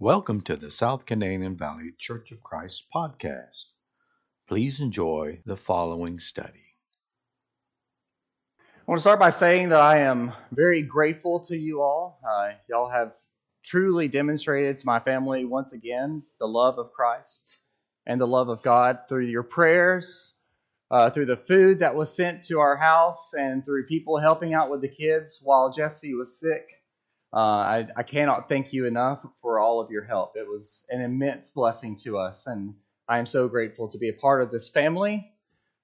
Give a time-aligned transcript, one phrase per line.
[0.00, 3.64] Welcome to the South Canadian Valley Church of Christ podcast.
[4.46, 6.62] Please enjoy the following study.
[8.60, 12.20] I want to start by saying that I am very grateful to you all.
[12.24, 13.16] Uh, y'all have
[13.64, 17.58] truly demonstrated to my family once again the love of Christ
[18.06, 20.32] and the love of God through your prayers,
[20.92, 24.70] uh, through the food that was sent to our house, and through people helping out
[24.70, 26.68] with the kids while Jesse was sick.
[27.32, 30.32] Uh, I, I cannot thank you enough for all of your help.
[30.36, 32.74] It was an immense blessing to us, and
[33.08, 35.30] I am so grateful to be a part of this family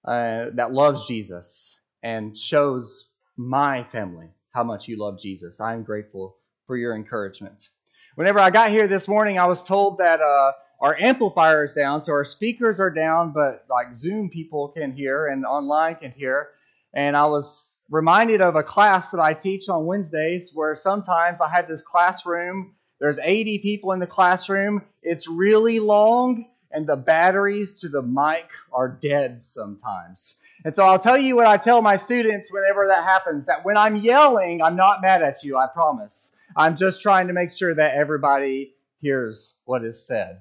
[0.05, 5.61] uh, that loves Jesus and shows my family how much you love Jesus.
[5.61, 6.37] I am grateful
[6.67, 7.69] for your encouragement.
[8.15, 12.01] Whenever I got here this morning, I was told that uh, our amplifier is down,
[12.01, 16.51] so our speakers are down, but like Zoom people can hear and online can hear.
[16.95, 21.49] And I was reminded of a class that I teach on Wednesdays where sometimes I
[21.49, 22.75] have this classroom.
[23.01, 24.83] There's 80 people in the classroom.
[25.03, 30.35] It's really long, and the batteries to the mic are dead sometimes.
[30.65, 33.77] And so I'll tell you what I tell my students whenever that happens that when
[33.77, 36.35] I'm yelling, I'm not mad at you, I promise.
[36.57, 40.41] I'm just trying to make sure that everybody hears what is said.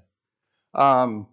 [0.74, 1.28] Um,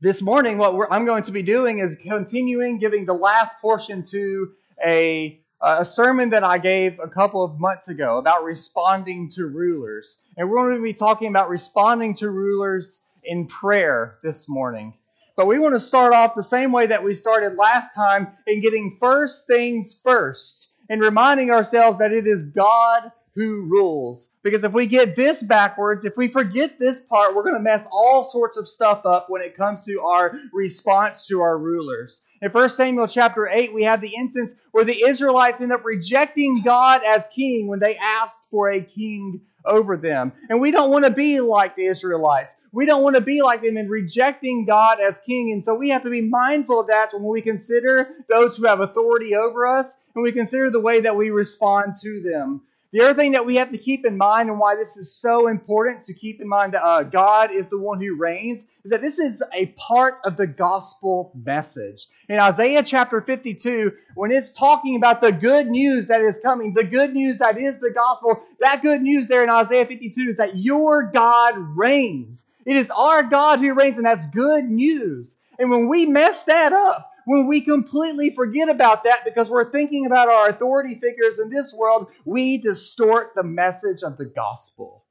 [0.00, 4.52] this morning, what I'm going to be doing is continuing giving the last portion to
[4.84, 10.18] a a sermon that I gave a couple of months ago about responding to rulers.
[10.36, 14.94] And we're going to be talking about responding to rulers in prayer this morning.
[15.36, 18.60] But we want to start off the same way that we started last time in
[18.60, 24.28] getting first things first and reminding ourselves that it is God who rules.
[24.42, 27.88] Because if we get this backwards, if we forget this part, we're going to mess
[27.90, 32.22] all sorts of stuff up when it comes to our response to our rulers.
[32.42, 36.62] In 1 Samuel chapter 8, we have the instance where the Israelites end up rejecting
[36.62, 40.32] God as king when they asked for a king over them.
[40.48, 42.56] And we don't want to be like the Israelites.
[42.72, 45.52] We don't want to be like them in rejecting God as king.
[45.52, 48.80] And so we have to be mindful of that when we consider those who have
[48.80, 52.62] authority over us and we consider the way that we respond to them.
[52.92, 55.48] The other thing that we have to keep in mind and why this is so
[55.48, 59.00] important to keep in mind that uh, God is the one who reigns is that
[59.00, 62.06] this is a part of the gospel message.
[62.28, 66.84] In Isaiah chapter 52, when it's talking about the good news that is coming, the
[66.84, 70.58] good news that is the gospel, that good news there in Isaiah 52 is that
[70.58, 72.44] your God reigns.
[72.66, 75.38] It is our God who reigns, and that's good news.
[75.58, 80.06] And when we mess that up, when we completely forget about that because we're thinking
[80.06, 85.04] about our authority figures in this world, we distort the message of the gospel.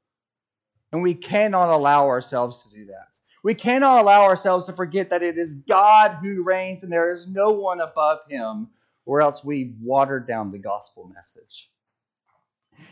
[0.92, 3.18] And we cannot allow ourselves to do that.
[3.42, 7.28] We cannot allow ourselves to forget that it is God who reigns and there is
[7.28, 8.68] no one above him,
[9.04, 11.68] or else we've watered down the gospel message.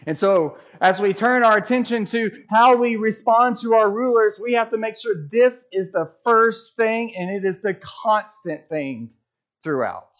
[0.07, 4.55] And so, as we turn our attention to how we respond to our rulers, we
[4.55, 9.11] have to make sure this is the first thing and it is the constant thing
[9.63, 10.17] throughout.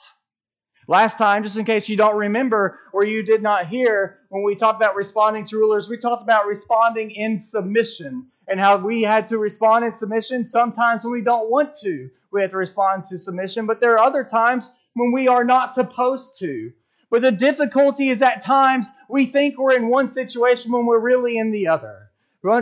[0.87, 4.55] Last time, just in case you don't remember or you did not hear, when we
[4.55, 9.29] talked about responding to rulers, we talked about responding in submission and how we had
[9.29, 10.45] to respond in submission.
[10.45, 14.05] Sometimes when we don't want to, we have to respond to submission, but there are
[14.05, 16.73] other times when we are not supposed to.
[17.11, 21.37] But the difficulty is at times we think we're in one situation when we're really
[21.37, 22.11] in the other.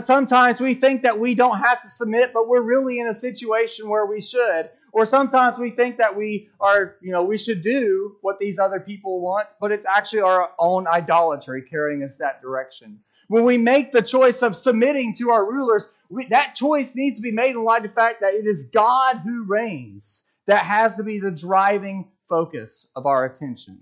[0.01, 3.87] Sometimes we think that we don't have to submit, but we're really in a situation
[3.87, 4.69] where we should.
[4.91, 8.79] Or sometimes we think that we are, you know, we should do what these other
[8.79, 12.99] people want, but it's actually our own idolatry carrying us that direction.
[13.27, 17.21] When we make the choice of submitting to our rulers, we, that choice needs to
[17.21, 20.23] be made in light of the fact that it is God who reigns.
[20.47, 23.79] That has to be the driving focus of our attention.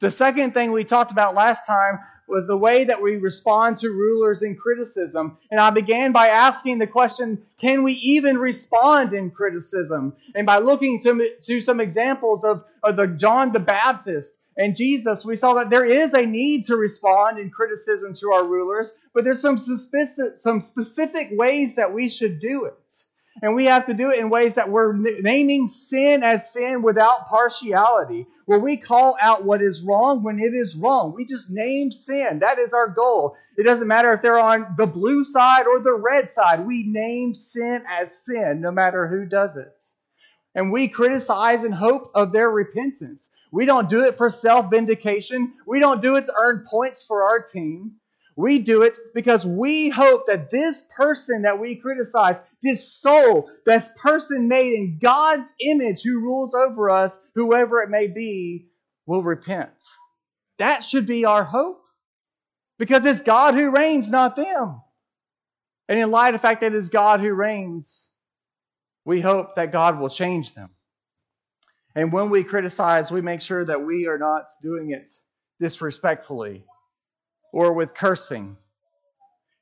[0.00, 3.90] The second thing we talked about last time was the way that we respond to
[3.90, 5.36] rulers in criticism.
[5.50, 10.14] And I began by asking the question can we even respond in criticism?
[10.34, 15.24] And by looking to, to some examples of, of the John the Baptist and Jesus,
[15.24, 19.24] we saw that there is a need to respond in criticism to our rulers, but
[19.24, 23.04] there's some specific, some specific ways that we should do it.
[23.42, 27.26] And we have to do it in ways that we're naming sin as sin without
[27.26, 31.14] partiality, where we call out what is wrong when it is wrong.
[31.14, 32.40] We just name sin.
[32.40, 33.36] That is our goal.
[33.56, 36.66] It doesn't matter if they're on the blue side or the red side.
[36.66, 39.86] We name sin as sin, no matter who does it.
[40.54, 43.30] And we criticize in hope of their repentance.
[43.50, 45.54] We don't do it for self vindication.
[45.66, 47.92] We don't do it to earn points for our team.
[48.36, 53.90] We do it because we hope that this person that we criticize, this soul, this
[53.96, 58.66] person made in God's image who rules over us, whoever it may be,
[59.06, 59.84] will repent.
[60.58, 61.84] That should be our hope
[62.78, 64.80] because it's God who reigns, not them.
[65.88, 68.08] And in light of the fact that it is God who reigns,
[69.04, 70.70] we hope that God will change them.
[71.94, 75.10] And when we criticize, we make sure that we are not doing it
[75.60, 76.64] disrespectfully
[77.54, 78.56] or with cursing.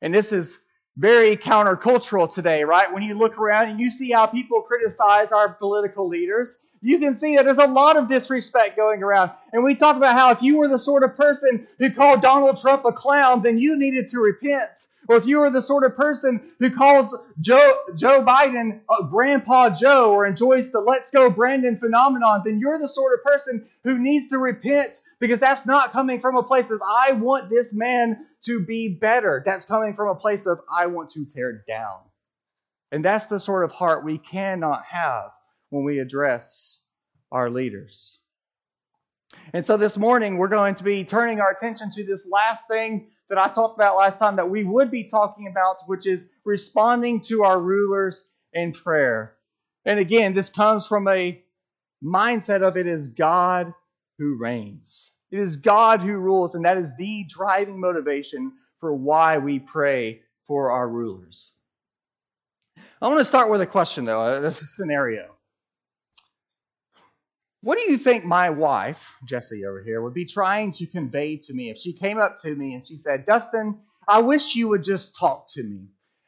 [0.00, 0.56] And this is
[0.96, 2.92] very countercultural today, right?
[2.92, 7.14] When you look around and you see how people criticize our political leaders, you can
[7.14, 9.32] see that there's a lot of disrespect going around.
[9.52, 12.58] And we talked about how if you were the sort of person who called Donald
[12.62, 14.86] Trump a clown, then you needed to repent.
[15.08, 19.70] Or if you were the sort of person who calls Joe, Joe Biden a Grandpa
[19.70, 23.98] Joe or enjoys the Let's Go Brandon phenomenon, then you're the sort of person who
[23.98, 28.26] needs to repent because that's not coming from a place of, I want this man
[28.44, 29.40] to be better.
[29.46, 32.00] That's coming from a place of, I want to tear down.
[32.90, 35.30] And that's the sort of heart we cannot have
[35.70, 36.82] when we address
[37.30, 38.18] our leaders.
[39.52, 43.12] And so this morning, we're going to be turning our attention to this last thing
[43.28, 47.20] that I talked about last time that we would be talking about, which is responding
[47.28, 49.36] to our rulers in prayer.
[49.84, 51.40] And again, this comes from a
[52.02, 53.72] mindset of it is God
[54.18, 55.11] who reigns.
[55.32, 60.20] It is God who rules, and that is the driving motivation for why we pray
[60.46, 61.52] for our rulers.
[63.00, 64.42] I want to start with a question, though.
[64.42, 65.34] This is a scenario.
[67.62, 71.54] What do you think my wife, Jessie over here, would be trying to convey to
[71.54, 74.84] me if she came up to me and she said, Dustin, I wish you would
[74.84, 75.86] just talk to me.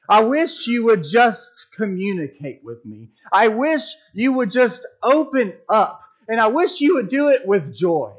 [0.09, 3.11] I wish you would just communicate with me.
[3.33, 3.83] I wish
[4.15, 6.01] you would just open up.
[6.29, 8.15] And I wish you would do it with joy.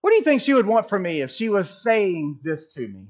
[0.00, 2.80] What do you think she would want from me if she was saying this to
[2.80, 3.08] me?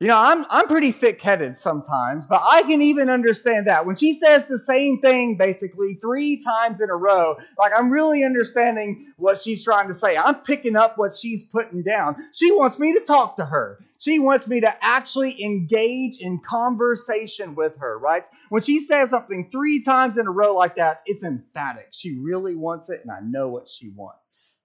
[0.00, 3.84] You know, I'm I'm pretty thick-headed sometimes, but I can even understand that.
[3.84, 8.22] When she says the same thing basically 3 times in a row, like I'm really
[8.22, 10.16] understanding what she's trying to say.
[10.16, 12.14] I'm picking up what she's putting down.
[12.32, 13.80] She wants me to talk to her.
[13.98, 18.24] She wants me to actually engage in conversation with her, right?
[18.50, 21.88] When she says something 3 times in a row like that, it's emphatic.
[21.90, 24.57] She really wants it and I know what she wants.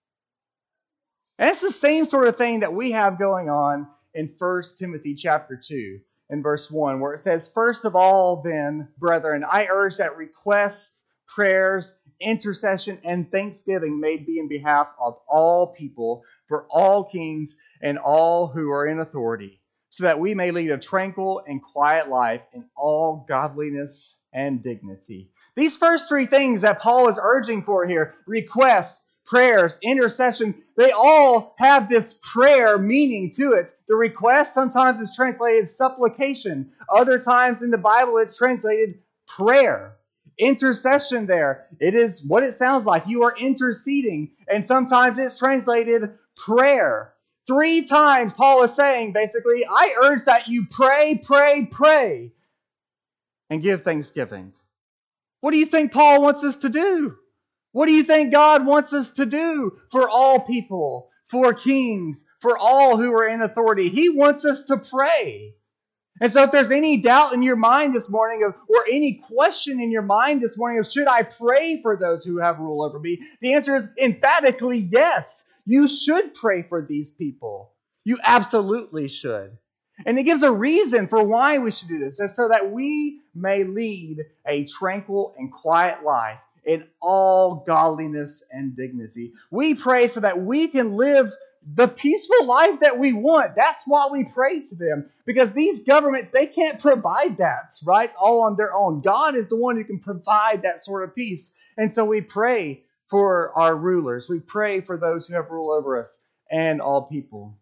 [1.43, 5.13] And it's the same sort of thing that we have going on in 1 Timothy
[5.13, 5.99] chapter 2
[6.29, 11.03] in verse 1, where it says, First of all, then, brethren, I urge that requests,
[11.27, 17.97] prayers, intercession, and thanksgiving may be in behalf of all people, for all kings and
[17.97, 19.59] all who are in authority,
[19.89, 25.29] so that we may lead a tranquil and quiet life in all godliness and dignity.
[25.57, 31.55] These first three things that Paul is urging for here requests, prayers, intercession, they all
[31.57, 33.71] have this prayer meaning to it.
[33.87, 39.95] The request sometimes is translated supplication, other times in the Bible it's translated prayer.
[40.37, 43.07] Intercession there, it is what it sounds like.
[43.07, 47.13] You are interceding, and sometimes it's translated prayer.
[47.45, 52.31] Three times Paul is saying basically, I urge that you pray, pray, pray,
[53.49, 54.53] and give thanksgiving.
[55.41, 57.17] What do you think Paul wants us to do?
[57.73, 62.55] What do you think God wants us to do for all people, for kings, for
[62.57, 63.89] all who are in authority?
[63.89, 65.55] He wants us to pray.
[66.21, 69.81] And so, if there's any doubt in your mind this morning, of, or any question
[69.81, 72.99] in your mind this morning of should I pray for those who have rule over
[72.99, 75.43] me, the answer is emphatically yes.
[75.65, 77.71] You should pray for these people.
[78.03, 79.57] You absolutely should.
[80.05, 83.21] And it gives a reason for why we should do this, and so that we
[83.33, 89.33] may lead a tranquil and quiet life in all godliness and dignity.
[89.51, 91.33] We pray so that we can live
[91.75, 93.55] the peaceful life that we want.
[93.55, 95.09] That's why we pray to them.
[95.25, 98.13] Because these governments, they can't provide that, right?
[98.19, 99.01] All on their own.
[99.01, 101.51] God is the one who can provide that sort of peace.
[101.77, 104.27] And so we pray for our rulers.
[104.27, 106.19] We pray for those who have rule over us
[106.51, 107.57] and all people.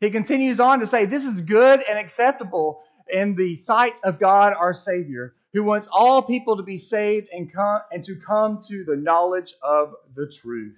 [0.00, 4.54] He continues on to say, This is good and acceptable in the sight of God
[4.58, 8.84] our Savior who wants all people to be saved and come and to come to
[8.84, 10.76] the knowledge of the truth.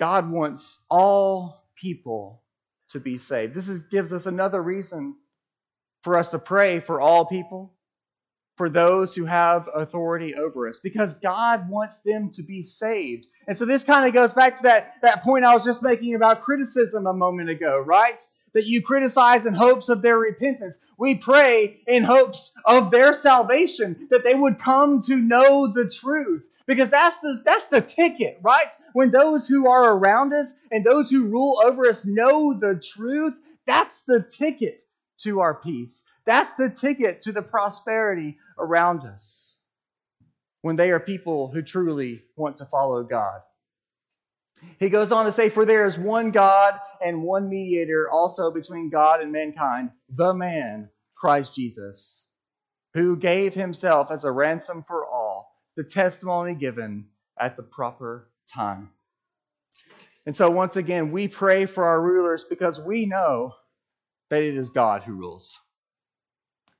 [0.00, 2.42] God wants all people
[2.88, 3.54] to be saved.
[3.54, 5.14] This is, gives us another reason
[6.02, 7.72] for us to pray for all people,
[8.56, 13.26] for those who have authority over us, because God wants them to be saved.
[13.46, 16.16] And so this kind of goes back to that, that point I was just making
[16.16, 18.18] about criticism a moment ago, right?
[18.56, 20.78] That you criticize in hopes of their repentance.
[20.96, 26.42] We pray in hopes of their salvation, that they would come to know the truth.
[26.64, 28.72] Because that's the that's the ticket, right?
[28.94, 33.34] When those who are around us and those who rule over us know the truth,
[33.66, 34.82] that's the ticket
[35.18, 36.02] to our peace.
[36.24, 39.58] That's the ticket to the prosperity around us.
[40.62, 43.42] When they are people who truly want to follow God.
[44.78, 48.90] He goes on to say, For there is one God and one mediator also between
[48.90, 52.26] God and mankind, the man, Christ Jesus,
[52.94, 57.06] who gave himself as a ransom for all, the testimony given
[57.38, 58.90] at the proper time.
[60.24, 63.54] And so, once again, we pray for our rulers because we know
[64.30, 65.58] that it is God who rules.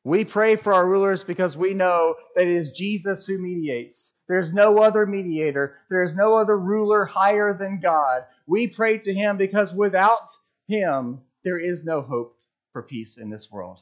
[0.06, 4.14] We pray for our rulers because we know that it is Jesus who mediates.
[4.28, 8.22] There's no other mediator, there is no other ruler higher than God.
[8.46, 10.24] We pray to him because without
[10.68, 12.38] him, there is no hope
[12.72, 13.80] for peace in this world.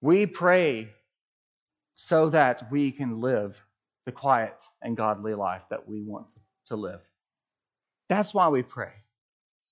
[0.00, 0.88] We pray
[1.94, 3.62] so that we can live
[4.06, 6.32] the quiet and godly life that we want
[6.68, 7.02] to live.
[8.08, 8.92] That's why we pray.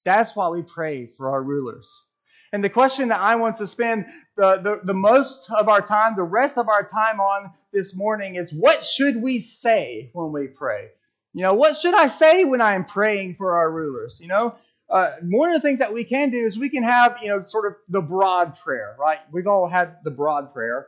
[0.04, 2.04] That's why we pray for our rulers.
[2.52, 4.06] And the question that I want to spend
[4.40, 8.36] the, the, the, most of our time, the rest of our time on this morning
[8.36, 10.88] is what should we say when we pray?
[11.34, 14.18] You know, what should I say when I'm praying for our rulers?
[14.18, 14.54] You know,
[14.88, 17.42] uh, one of the things that we can do is we can have, you know,
[17.42, 19.18] sort of the broad prayer, right?
[19.30, 20.86] We've all had the broad prayer.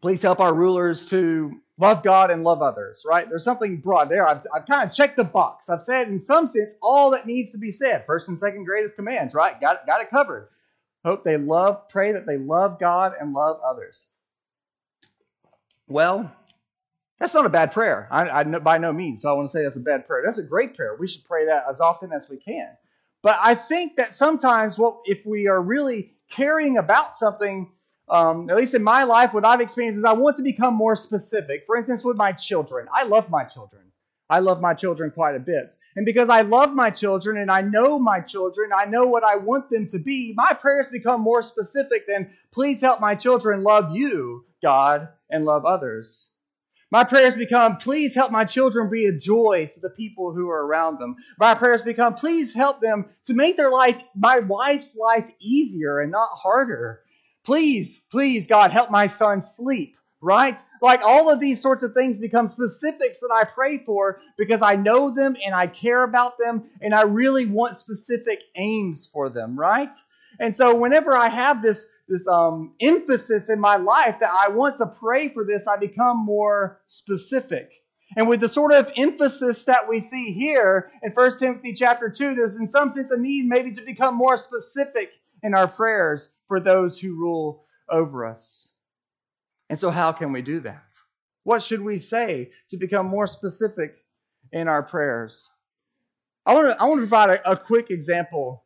[0.00, 3.28] Please help our rulers to love God and love others, right?
[3.28, 4.26] There's something broad there.
[4.26, 5.68] I've, I've kind of checked the box.
[5.68, 8.06] I've said, in some sense, all that needs to be said.
[8.06, 9.60] First and second greatest commands, right?
[9.60, 10.48] Got, got it covered.
[11.04, 14.04] Hope they love, pray that they love God and love others.
[15.88, 16.30] Well,
[17.18, 18.06] that's not a bad prayer.
[18.10, 19.22] I, I, by no means.
[19.22, 20.22] So I want to say that's a bad prayer.
[20.24, 20.96] That's a great prayer.
[20.98, 22.68] We should pray that as often as we can.
[23.22, 27.70] But I think that sometimes, what if we are really caring about something
[28.10, 30.96] um, at least in my life, what I've experienced is I want to become more
[30.96, 31.64] specific.
[31.66, 33.82] For instance, with my children, I love my children.
[34.30, 35.74] I love my children quite a bit.
[35.96, 39.36] And because I love my children and I know my children, I know what I
[39.36, 43.90] want them to be, my prayers become more specific than, please help my children love
[43.94, 46.28] you, God, and love others.
[46.92, 50.64] My prayers become, please help my children be a joy to the people who are
[50.66, 51.16] around them.
[51.38, 56.12] My prayers become, please help them to make their life, my wife's life, easier and
[56.12, 57.02] not harder.
[57.44, 60.58] Please, please, God, help my son sleep, right?
[60.82, 64.76] Like all of these sorts of things become specifics that I pray for because I
[64.76, 69.58] know them and I care about them and I really want specific aims for them,
[69.58, 69.94] right?
[70.38, 74.78] And so whenever I have this this um, emphasis in my life that I want
[74.78, 77.70] to pray for this, I become more specific.
[78.16, 82.34] And with the sort of emphasis that we see here in 1 Timothy chapter 2,
[82.34, 85.10] there's in some sense a need maybe to become more specific
[85.44, 88.68] in our prayers for those who rule over us.
[89.70, 90.84] And so, how can we do that?
[91.44, 93.94] What should we say to become more specific
[94.52, 95.48] in our prayers?
[96.44, 98.64] I want to, I want to provide a, a quick example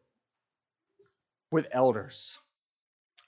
[1.51, 2.39] with elders.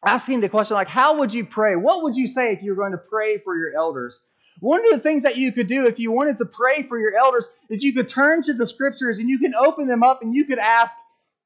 [0.04, 1.76] Asking the question, like, how would you pray?
[1.76, 4.22] What would you say if you were going to pray for your elders?
[4.60, 7.14] One of the things that you could do if you wanted to pray for your
[7.14, 10.34] elders is you could turn to the scriptures and you can open them up and
[10.34, 10.96] you could ask,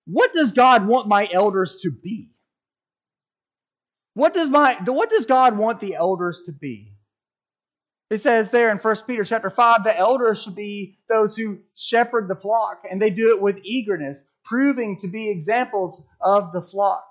[0.06, 2.30] what does God want my elders to be?
[4.14, 6.92] What does my what does God want the elders to be?
[8.10, 12.26] It says there in 1 Peter chapter 5, the elders should be those who shepherd
[12.26, 17.06] the flock, and they do it with eagerness, proving to be examples of the flock.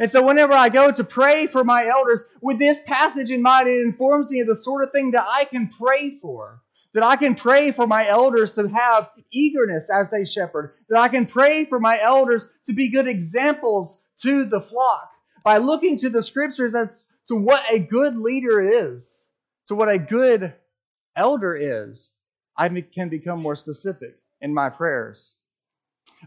[0.00, 3.68] And so whenever I go to pray for my elders, with this passage in mind,
[3.68, 6.60] it informs me of the sort of thing that I can pray for
[6.92, 11.08] that I can pray for my elders to have eagerness as they shepherd, that I
[11.08, 15.09] can pray for my elders to be good examples to the flock
[15.44, 19.30] by looking to the scriptures as to what a good leader is,
[19.68, 20.54] to what a good
[21.16, 22.12] elder is.
[22.56, 25.36] I can become more specific in my prayers.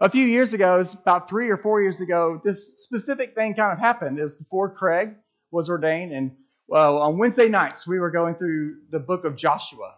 [0.01, 3.79] A few years ago, about three or four years ago, this specific thing kind of
[3.79, 4.17] happened.
[4.17, 5.15] It was before Craig
[5.51, 6.35] was ordained, and
[6.67, 9.95] well, on Wednesday nights we were going through the book of Joshua.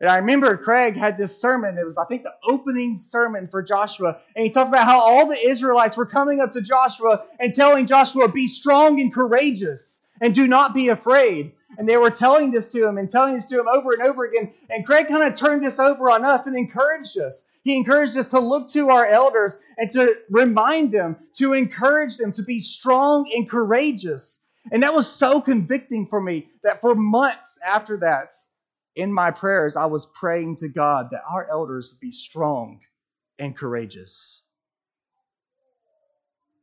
[0.00, 1.76] And I remember Craig had this sermon.
[1.76, 4.18] It was, I think, the opening sermon for Joshua.
[4.34, 7.86] And he talked about how all the Israelites were coming up to Joshua and telling
[7.86, 11.52] Joshua, Be strong and courageous and do not be afraid.
[11.78, 14.24] And they were telling this to him and telling this to him over and over
[14.24, 14.52] again.
[14.68, 17.46] And Craig kind of turned this over on us and encouraged us.
[17.62, 22.32] He encouraged us to look to our elders and to remind them, to encourage them
[22.32, 24.40] to be strong and courageous.
[24.72, 28.34] And that was so convicting for me that for months after that,
[28.96, 32.80] in my prayers, I was praying to God that our elders would be strong
[33.38, 34.42] and courageous.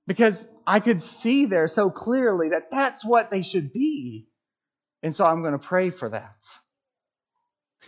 [0.05, 4.27] Because I could see there so clearly that that's what they should be.
[5.03, 6.36] And so I'm going to pray for that.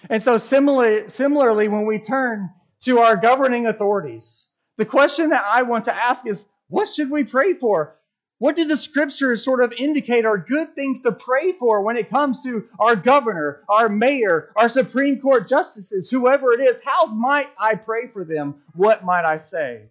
[0.10, 2.50] And so, similarly, similarly, when we turn
[2.84, 7.24] to our governing authorities, the question that I want to ask is what should we
[7.24, 7.99] pray for?
[8.40, 12.10] What do the scriptures sort of indicate are good things to pray for when it
[12.10, 16.80] comes to our governor, our mayor, our Supreme Court justices, whoever it is?
[16.84, 18.56] How might I pray for them?
[18.76, 19.90] What might I say?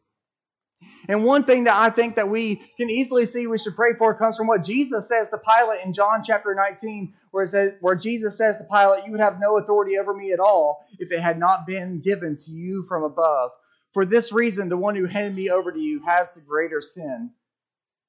[1.08, 4.14] And one thing that I think that we can easily see we should pray for
[4.14, 7.96] comes from what Jesus says to Pilate in John chapter 19, where, it says, where
[7.96, 11.20] Jesus says to Pilate, You would have no authority over me at all if it
[11.20, 13.50] had not been given to you from above.
[13.92, 17.30] For this reason, the one who handed me over to you has the greater sin.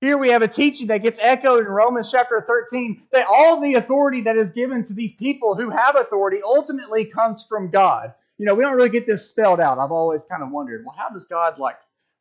[0.01, 3.73] Here we have a teaching that gets echoed in Romans chapter 13 that all the
[3.73, 8.13] authority that is given to these people who have authority ultimately comes from God.
[8.37, 9.77] You know, we don't really get this spelled out.
[9.77, 11.77] I've always kind of wondered, well, how does God like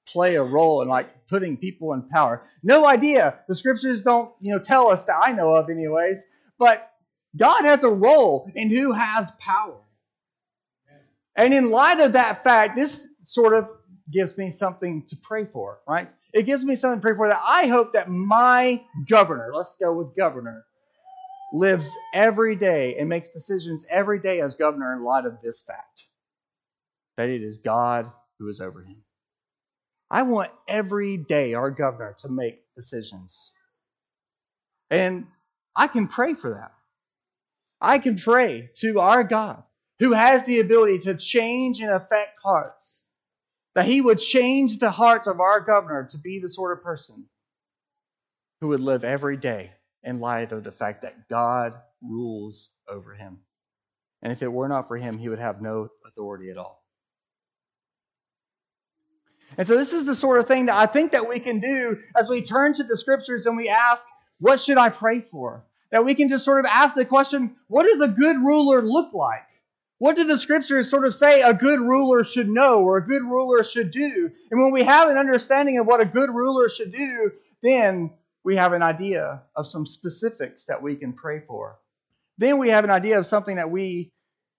[0.09, 2.43] play a role in like putting people in power?
[2.65, 3.39] No idea.
[3.47, 6.25] The scriptures don't, you know, tell us that I know of anyways,
[6.59, 6.85] but
[7.37, 9.77] God has a role in who has power.
[11.37, 13.71] And in light of that fact, this sort of
[14.11, 16.12] gives me something to pray for, right?
[16.33, 19.93] It gives me something to pray for that I hope that my governor, let's go
[19.93, 20.65] with governor,
[21.53, 26.05] lives every day and makes decisions every day as governor in light of this fact
[27.17, 29.03] that it is God who is over him.
[30.11, 33.53] I want every day our governor to make decisions.
[34.91, 35.27] And
[35.77, 36.73] I can pray for that.
[37.81, 39.62] I can pray to our God
[39.99, 43.05] who has the ability to change and affect hearts
[43.79, 47.27] that he would change the hearts of our governor to be the sort of person
[48.61, 49.71] who would live every day
[50.03, 53.39] in light of the fact that God rules over him.
[54.21, 56.83] And if it were not for him, he would have no authority at all.
[59.57, 61.99] And so this is the sort of thing that I think that we can do
[62.17, 64.05] as we turn to the scriptures and we ask,
[64.41, 65.65] what should I pray for?
[65.93, 69.15] That we can just sort of ask the question, what does a good ruler look
[69.15, 69.47] like?
[69.99, 73.23] What do the scriptures sort of say a good ruler should know or a good
[73.23, 74.31] ruler should do?
[74.50, 78.12] And when we have an understanding of what a good ruler should do, then
[78.45, 81.78] we have an idea of some specifics that we can pray for.
[82.38, 84.12] Then we have an idea of something that we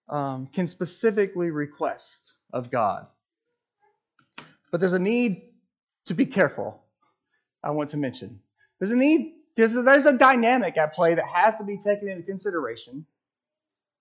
[0.09, 3.07] um, can specifically request of God.
[4.71, 5.43] But there's a need
[6.07, 6.83] to be careful,
[7.63, 8.41] I want to mention.
[8.79, 12.09] There's a need, there's a, there's a dynamic at play that has to be taken
[12.09, 13.05] into consideration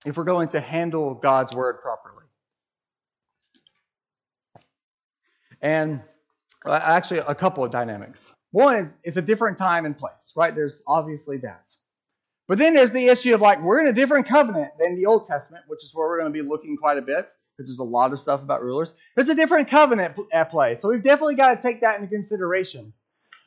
[0.04, 2.24] if we're going to handle God's word properly.
[5.60, 6.00] And
[6.66, 8.32] actually, a couple of dynamics.
[8.50, 10.54] One is it's a different time and place, right?
[10.54, 11.74] There's obviously that.
[12.46, 15.26] But then there's the issue of like, we're in a different covenant than the Old
[15.26, 17.84] Testament, which is where we're going to be looking quite a bit because there's a
[17.84, 18.94] lot of stuff about rulers.
[19.14, 20.76] There's a different covenant at play.
[20.76, 22.94] So we've definitely got to take that into consideration.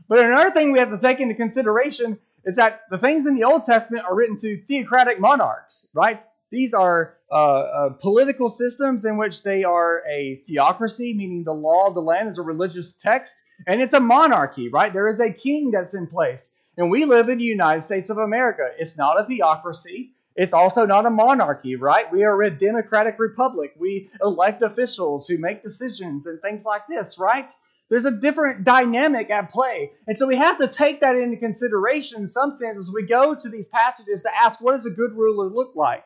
[0.08, 3.46] But another thing we have to take into consideration is that the things in the
[3.46, 6.22] Old Testament are written to theocratic monarchs, right?
[6.52, 11.88] These are uh, uh, political systems in which they are a theocracy, meaning the law
[11.88, 13.36] of the land is a religious text,
[13.66, 14.92] and it's a monarchy, right?
[14.92, 16.52] There is a king that's in place.
[16.78, 18.64] And we live in the United States of America.
[18.78, 20.12] It's not a theocracy.
[20.36, 22.12] It's also not a monarchy, right?
[22.12, 23.74] We are a democratic republic.
[23.78, 27.50] We elect officials who make decisions and things like this, right?
[27.90, 29.92] There's a different dynamic at play.
[30.08, 33.36] And so we have to take that into consideration in some sense as we go
[33.36, 36.06] to these passages to ask what does a good ruler look like?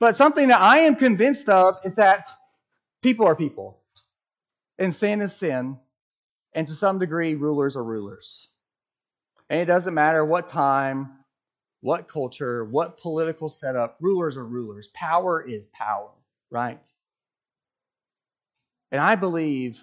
[0.00, 2.26] But something that I am convinced of is that
[3.02, 3.78] people are people,
[4.78, 5.78] and sin is sin,
[6.54, 8.48] and to some degree, rulers are rulers.
[9.50, 11.10] And it doesn't matter what time,
[11.82, 14.88] what culture, what political setup, rulers are rulers.
[14.94, 16.10] Power is power,
[16.50, 16.80] right?
[18.90, 19.80] And I believe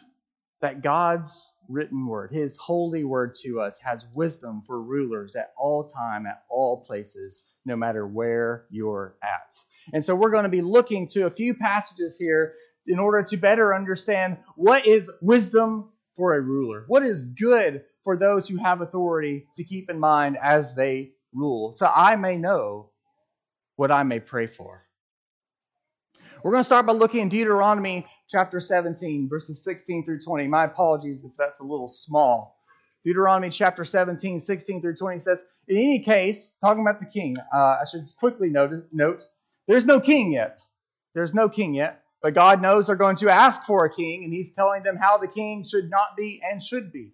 [0.61, 5.87] that God's written word, his holy word to us, has wisdom for rulers at all
[5.87, 9.55] time, at all places, no matter where you're at.
[9.93, 12.53] And so we're going to be looking to a few passages here
[12.87, 18.17] in order to better understand what is wisdom for a ruler, what is good for
[18.17, 22.89] those who have authority to keep in mind as they rule, so I may know
[23.75, 24.83] what I may pray for.
[26.43, 30.47] We're going to start by looking in Deuteronomy chapter 17, verses 16 through 20.
[30.47, 32.57] My apologies if that's a little small.
[33.05, 37.57] Deuteronomy chapter 17, 16 through 20 says, In any case, talking about the king, uh,
[37.57, 39.23] I should quickly note, note
[39.67, 40.57] there's no king yet.
[41.13, 42.03] There's no king yet.
[42.21, 45.17] But God knows they're going to ask for a king, and He's telling them how
[45.17, 47.13] the king should not be and should be.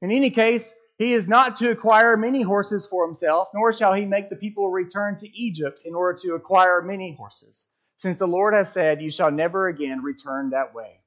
[0.00, 4.04] In any case, he is not to acquire many horses for himself, nor shall he
[4.04, 7.66] make the people return to Egypt in order to acquire many horses,
[7.98, 11.00] since the Lord has said, You shall never again return that way.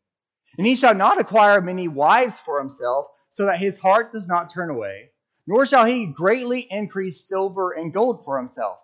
[0.58, 4.51] And he shall not acquire many wives for himself, so that his heart does not
[4.54, 5.10] turn away,
[5.47, 8.77] nor shall he greatly increase silver and gold for himself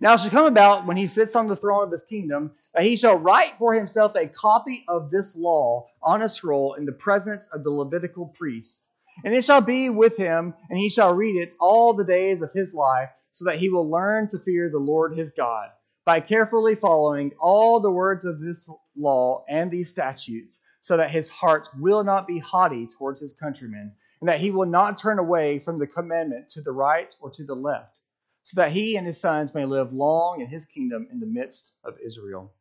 [0.00, 2.82] now it shall come about when he sits on the throne of his kingdom that
[2.84, 6.92] he shall write for himself a copy of this law on a scroll in the
[6.92, 8.90] presence of the Levitical priests.
[9.24, 12.52] And it shall be with him, and he shall read it all the days of
[12.52, 15.70] his life, so that he will learn to fear the Lord his God,
[16.06, 21.28] by carefully following all the words of this law and these statutes, so that his
[21.28, 25.58] heart will not be haughty towards his countrymen, and that he will not turn away
[25.58, 27.98] from the commandment to the right or to the left,
[28.44, 31.72] so that he and his sons may live long in his kingdom in the midst
[31.82, 32.52] of Israel.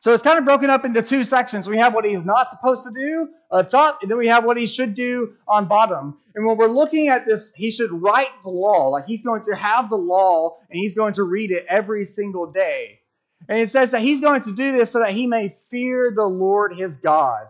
[0.00, 1.68] So it's kind of broken up into two sections.
[1.68, 3.28] We have what he's not supposed to do
[3.68, 6.18] top, and then we have what he should do on bottom.
[6.34, 8.88] And when we're looking at this, he should write the law.
[8.88, 12.50] Like he's going to have the law and he's going to read it every single
[12.50, 13.00] day.
[13.48, 16.24] And it says that he's going to do this so that he may fear the
[16.24, 17.46] Lord his God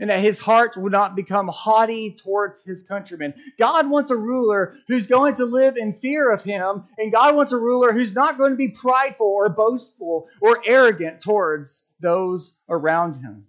[0.00, 3.34] and that his heart would not become haughty towards his countrymen.
[3.58, 7.52] God wants a ruler who's going to live in fear of him, and God wants
[7.52, 13.20] a ruler who's not going to be prideful or boastful or arrogant towards those around
[13.20, 13.46] him.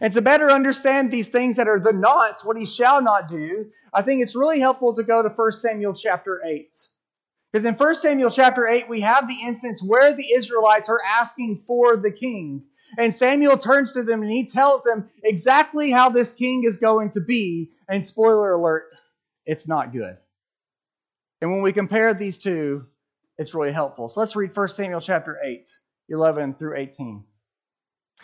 [0.00, 3.70] And to better understand these things that are the nots, what he shall not do,
[3.92, 6.68] I think it's really helpful to go to 1 Samuel chapter 8.
[7.50, 11.62] Because in 1 Samuel chapter 8, we have the instance where the Israelites are asking
[11.66, 12.64] for the king.
[12.98, 17.10] And Samuel turns to them and he tells them exactly how this king is going
[17.10, 17.70] to be.
[17.88, 18.84] And spoiler alert,
[19.44, 20.16] it's not good.
[21.40, 22.86] And when we compare these two,
[23.38, 24.08] it's really helpful.
[24.08, 25.68] So let's read 1 Samuel chapter 8,
[26.08, 27.24] 11 through 18.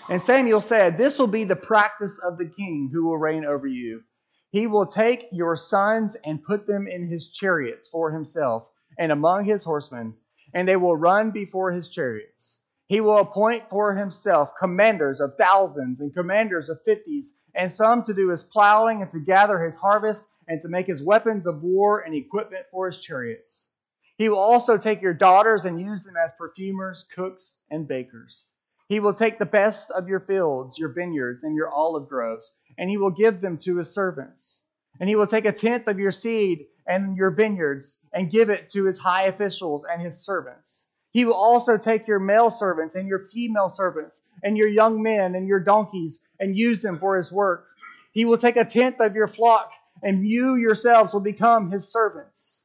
[0.08, 3.66] And Samuel said, This will be the practice of the king who will reign over
[3.66, 4.02] you.
[4.50, 9.44] He will take your sons and put them in his chariots for himself and among
[9.44, 10.14] his horsemen,
[10.54, 12.58] and they will run before his chariots.
[12.86, 18.14] He will appoint for himself commanders of thousands and commanders of fifties, and some to
[18.14, 22.00] do his plowing and to gather his harvest and to make his weapons of war
[22.00, 23.70] and equipment for his chariots.
[24.16, 28.44] He will also take your daughters and use them as perfumers, cooks, and bakers.
[28.88, 32.90] He will take the best of your fields, your vineyards, and your olive groves, and
[32.90, 34.62] he will give them to his servants.
[35.00, 38.68] And he will take a tenth of your seed and your vineyards and give it
[38.70, 40.86] to his high officials and his servants.
[41.12, 45.34] He will also take your male servants and your female servants and your young men
[45.34, 47.66] and your donkeys and use them for his work.
[48.12, 49.70] He will take a tenth of your flock,
[50.02, 52.62] and you yourselves will become his servants.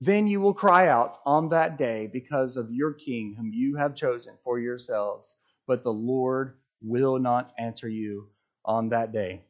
[0.00, 3.94] Then you will cry out on that day because of your king, whom you have
[3.94, 5.34] chosen for yourselves
[5.70, 8.26] but the Lord will not answer you
[8.64, 9.42] on that day.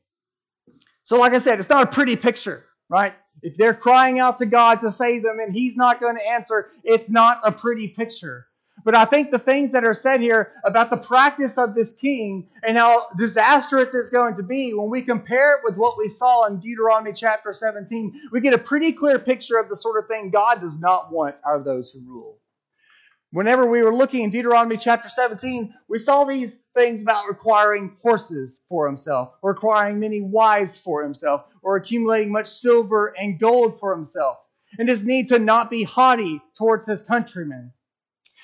[1.05, 3.15] So, like I said, it's not a pretty picture, right?
[3.43, 6.71] If they're crying out to God to save them and He's not going to answer,
[6.85, 8.47] it's not a pretty picture.
[8.85, 12.49] But I think the things that are said here about the practice of this king
[12.67, 16.47] and how disastrous it's going to be, when we compare it with what we saw
[16.47, 20.31] in Deuteronomy chapter 17, we get a pretty clear picture of the sort of thing
[20.31, 22.40] God does not want out of those who rule.
[23.33, 28.61] Whenever we were looking in Deuteronomy chapter 17, we saw these things about requiring horses
[28.69, 33.95] for himself, or requiring many wives for himself, or accumulating much silver and gold for
[33.95, 34.39] himself,
[34.79, 37.73] and his need to not be haughty towards his countrymen.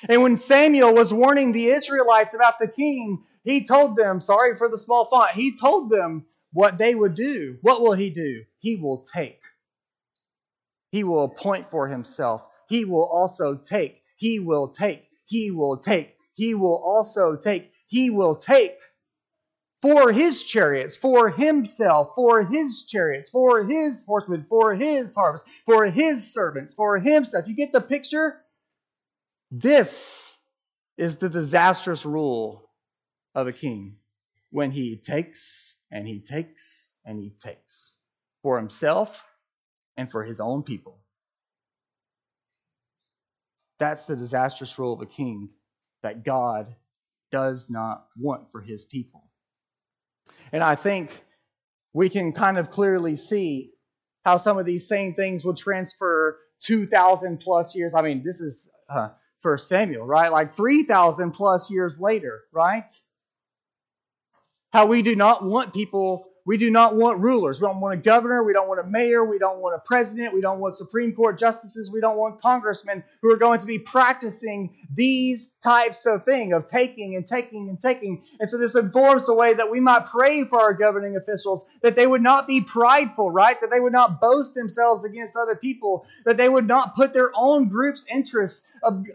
[0.08, 4.68] And when Samuel was warning the Israelites about the king, he told them, sorry for
[4.68, 7.58] the small font, he told them what they would do.
[7.62, 8.44] What will he do?
[8.60, 9.40] He will take.
[10.92, 12.44] He will appoint for himself.
[12.68, 14.02] He will also take.
[14.16, 15.04] He will take.
[15.26, 16.16] He will take.
[16.34, 17.70] He will also take.
[17.88, 18.76] He will take
[19.82, 25.86] for his chariots, for himself, for his chariots, for his horsemen, for his harvest, for
[25.86, 27.46] his servants, for himself.
[27.46, 28.36] You get the picture?
[29.50, 30.36] This
[30.96, 32.68] is the disastrous rule
[33.34, 33.96] of a king
[34.50, 37.96] when he takes and he takes and he takes
[38.42, 39.22] for himself
[39.96, 40.98] and for his own people.
[43.78, 45.50] That's the disastrous rule of a king
[46.02, 46.74] that God
[47.30, 49.24] does not want for his people.
[50.52, 51.10] And I think
[51.92, 53.72] we can kind of clearly see
[54.24, 57.94] how some of these same things will transfer 2,000 plus years.
[57.94, 59.08] I mean, this is uh,
[59.40, 60.32] for Samuel, right?
[60.32, 62.90] Like 3,000 plus years later, right?
[64.72, 67.60] How we do not want people we do not want rulers.
[67.60, 68.44] We don't want a governor.
[68.44, 69.24] We don't want a mayor.
[69.24, 70.32] We don't want a president.
[70.32, 71.90] We don't want Supreme Court justices.
[71.90, 76.68] We don't want congressmen who are going to be practicing these types of thing of
[76.68, 78.22] taking and taking and taking.
[78.38, 81.96] And so this informs the way that we might pray for our governing officials that
[81.96, 83.60] they would not be prideful, right?
[83.60, 86.06] That they would not boast themselves against other people.
[86.24, 88.64] That they would not put their own group's interests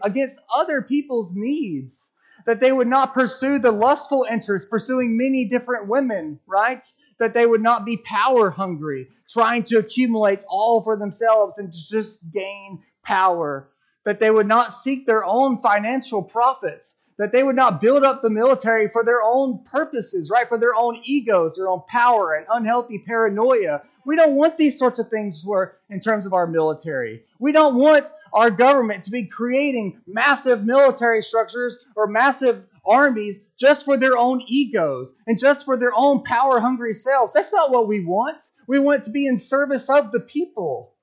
[0.02, 2.10] against other people's needs
[2.44, 6.84] that they would not pursue the lustful interests, pursuing many different women, right?
[7.18, 11.88] That they would not be power hungry, trying to accumulate all for themselves and to
[11.88, 13.68] just gain power,
[14.04, 18.22] that they would not seek their own financial profits, that they would not build up
[18.22, 20.48] the military for their own purposes, right?
[20.48, 23.82] For their own egos, their own power, and unhealthy paranoia.
[24.04, 27.22] We don't want these sorts of things for in terms of our military.
[27.38, 33.84] We don't want our government to be creating massive military structures or massive armies just
[33.84, 37.32] for their own egos and just for their own power hungry selves.
[37.32, 38.42] That's not what we want.
[38.66, 40.94] We want to be in service of the people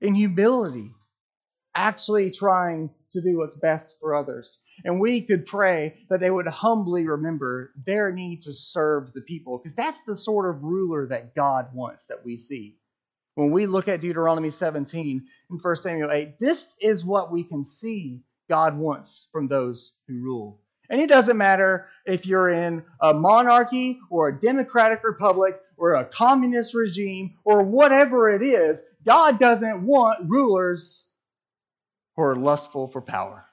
[0.00, 0.90] in humility,
[1.74, 4.58] actually trying to do what's best for others.
[4.84, 9.58] And we could pray that they would humbly remember their need to serve the people,
[9.58, 12.76] because that's the sort of ruler that God wants that we see.
[13.36, 17.64] When we look at Deuteronomy 17 and 1 Samuel 8, this is what we can
[17.64, 20.60] see God wants from those who rule.
[20.90, 26.04] And it doesn't matter if you're in a monarchy or a democratic republic or a
[26.04, 31.06] communist regime or whatever it is, God doesn't want rulers
[32.16, 33.44] who are lustful for power.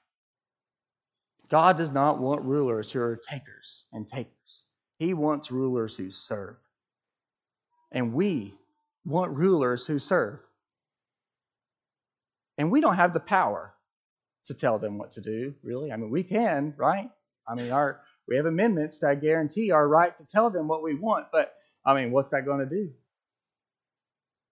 [1.49, 4.65] God does not want rulers who are takers and takers.
[4.99, 6.55] He wants rulers who serve.
[7.91, 8.53] And we
[9.05, 10.39] want rulers who serve.
[12.57, 13.73] And we don't have the power
[14.45, 15.91] to tell them what to do, really.
[15.91, 17.09] I mean, we can, right?
[17.51, 20.95] I mean, our we have amendments that guarantee our right to tell them what we
[20.95, 21.53] want, but
[21.85, 22.91] I mean, what's that going to do?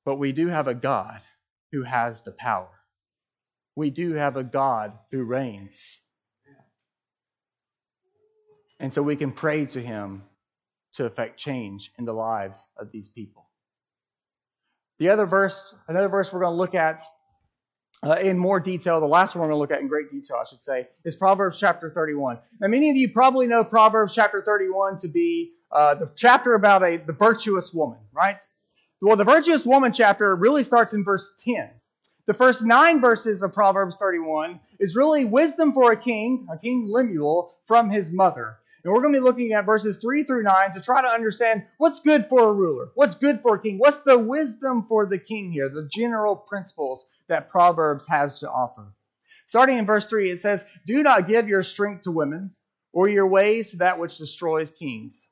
[0.06, 1.22] But we do have a God
[1.72, 2.70] who has the power.
[3.76, 6.00] We do have a God who reigns.
[8.80, 10.24] And so we can pray to him
[10.94, 13.48] to effect change in the lives of these people.
[14.98, 17.02] The other verse, another verse we're going to look at
[18.02, 20.38] uh, in more detail, the last one we're going to look at in great detail,
[20.42, 22.40] I should say, is Proverbs chapter 31.
[22.62, 26.84] Now, many of you probably know Proverbs chapter 31 to be uh, the chapter about
[26.84, 28.40] a the virtuous woman, right?
[29.02, 31.70] Well, the virtuous woman chapter really starts in verse 10.
[32.26, 36.86] The first nine verses of Proverbs 31 is really wisdom for a king, a king
[36.88, 38.60] Lemuel, from his mother.
[38.84, 41.64] And we're going to be looking at verses 3 through 9 to try to understand
[41.78, 45.18] what's good for a ruler, what's good for a king, what's the wisdom for the
[45.18, 48.94] king here, the general principles that Proverbs has to offer.
[49.46, 52.52] Starting in verse 3, it says, Do not give your strength to women,
[52.94, 55.26] or your ways to that which destroys kings.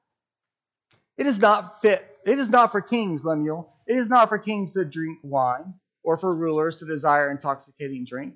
[1.17, 3.73] It is not fit, it is not for kings, Lemuel.
[3.85, 8.35] It is not for kings to drink wine, or for rulers to desire intoxicating drink.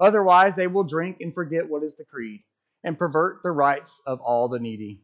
[0.00, 2.42] Otherwise, they will drink and forget what is decreed
[2.84, 5.00] and pervert the rights of all the needy.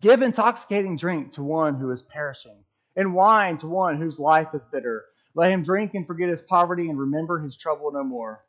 [0.00, 2.64] Give intoxicating drink to one who is perishing,
[2.96, 5.04] and wine to one whose life is bitter.
[5.34, 8.44] Let him drink and forget his poverty and remember his trouble no more.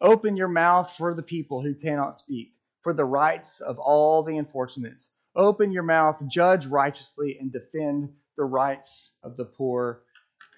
[0.00, 4.36] Open your mouth for the people who cannot speak, for the rights of all the
[4.36, 5.02] unfortunate.
[5.34, 10.02] Open your mouth, judge righteously, and defend the rights of the poor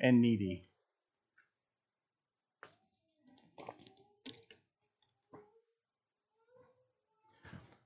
[0.00, 0.68] and needy.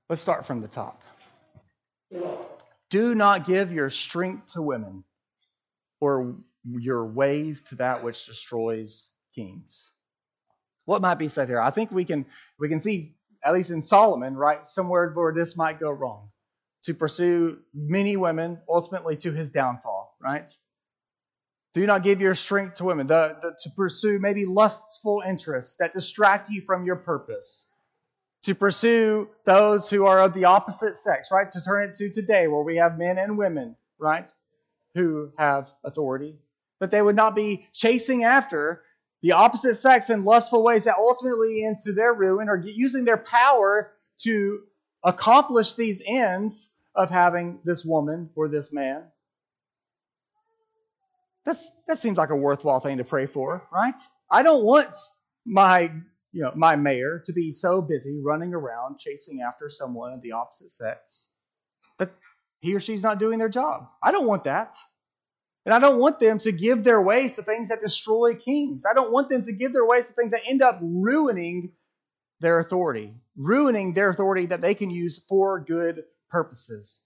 [0.08, 1.02] Let's start from the top.
[2.90, 5.04] Do not give your strength to women
[6.00, 9.92] or your ways to that which destroys kings.
[10.84, 11.60] What might be said here?
[11.60, 12.26] I think we can
[12.58, 16.30] we can see at least in Solomon, right, somewhere where this might go wrong.
[16.84, 20.50] To pursue many women, ultimately to his downfall, right?
[21.74, 23.06] Do not give your strength to women.
[23.06, 27.66] The, the, to pursue maybe lustful interests that distract you from your purpose
[28.44, 31.50] to pursue those who are of the opposite sex, right?
[31.50, 34.32] To turn it to today where we have men and women, right,
[34.94, 36.36] who have authority.
[36.80, 38.82] That they would not be chasing after
[39.22, 43.16] the opposite sex in lustful ways that ultimately ends to their ruin or using their
[43.16, 44.60] power to
[45.02, 49.02] accomplish these ends of having this woman or this man.
[51.44, 53.98] That's, that seems like a worthwhile thing to pray for, right?
[54.30, 54.94] I don't want
[55.44, 55.90] my
[56.32, 60.32] you know, my mayor to be so busy running around chasing after someone of the
[60.32, 61.28] opposite sex
[61.98, 62.12] that
[62.60, 63.88] he or she's not doing their job.
[64.02, 64.74] I don't want that.
[65.66, 68.84] And I don't want them to give their ways to things that destroy kings.
[68.90, 71.72] I don't want them to give their ways to things that end up ruining
[72.40, 77.00] their authority, ruining their authority that they can use for good purposes.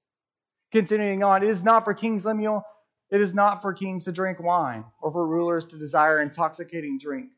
[0.73, 2.65] Continuing on, it is not for kings, Lemuel,
[3.11, 7.29] it is not for kings to drink wine or for rulers to desire intoxicating drink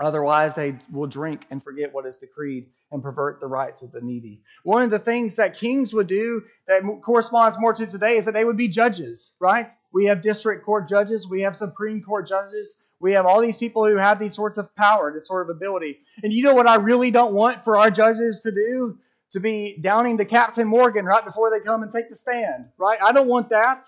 [0.00, 4.00] Otherwise, they will drink and forget what is decreed and pervert the rights of the
[4.00, 4.40] needy.
[4.62, 8.32] One of the things that kings would do that corresponds more to today is that
[8.32, 9.70] they would be judges, right?
[9.92, 13.86] We have district court judges, we have Supreme Court judges, we have all these people
[13.86, 15.98] who have these sorts of power, this sort of ability.
[16.22, 18.98] And you know what I really don't want for our judges to do?
[19.32, 22.98] To be downing the Captain Morgan right before they come and take the stand, right?
[23.02, 23.84] I don't want that.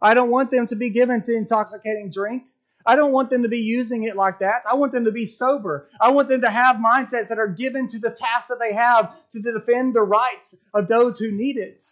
[0.00, 2.44] I don't want them to be given to intoxicating drink.
[2.86, 4.62] I don't want them to be using it like that.
[4.70, 5.88] I want them to be sober.
[6.00, 9.14] I want them to have mindsets that are given to the task that they have
[9.32, 11.84] to defend the rights of those who need it.